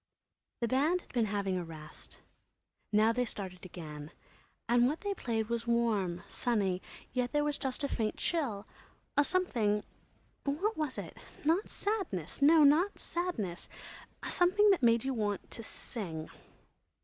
The 0.61 0.67
band 0.67 1.01
had 1.01 1.13
been 1.13 1.25
having 1.27 1.59
a 1.59 1.63
rest. 1.63 2.21
Now 2.91 3.13
they 3.13 3.23
started 3.23 3.63
again. 3.67 4.09
And 4.67 4.87
what 4.87 5.01
they 5.01 5.13
played 5.13 5.47
was 5.47 5.67
warm, 5.67 6.23
sunny, 6.27 6.81
yet 7.13 7.33
there 7.33 7.43
was 7.43 7.59
just 7.59 7.83
a 7.83 7.87
faint 7.87 8.17
chill—a 8.17 9.23
something, 9.23 9.83
what 10.43 10.75
was 10.75 10.97
it?—not 10.97 11.69
sadness—no, 11.69 12.63
not 12.63 12.97
sadness—a 12.97 14.27
something 14.31 14.71
that 14.71 14.81
made 14.81 15.03
you 15.03 15.13
want 15.13 15.51
to 15.51 15.61
sing. 15.61 16.31